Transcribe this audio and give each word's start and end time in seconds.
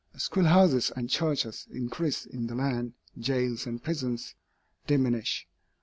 As 0.15 0.23
schoolhouses 0.23 0.89
and 0.95 1.11
churches 1.11 1.67
increase 1.69 2.25
in 2.25 2.47
the 2.47 2.55
land, 2.55 2.93
jails 3.19 3.67
and 3.67 3.83
prisons 3.83 4.33
diminish. 4.87 5.47